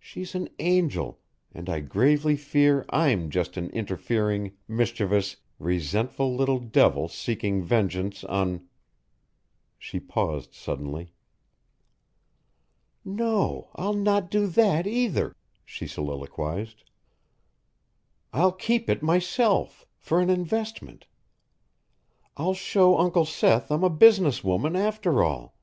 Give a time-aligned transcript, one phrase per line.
[0.00, 1.20] She's an angel,
[1.54, 8.66] and I gravely fear I'm just an interfering, mischievous, resentful little devil seeking vengeance on"
[9.78, 11.12] She paused suddenly.
[13.04, 16.82] "No, I'll not do that, either," she soliloquized.
[18.32, 21.06] "I'll keep it myself for an investment.
[22.36, 25.54] I'll show Uncle Seth I'm a business woman, after all.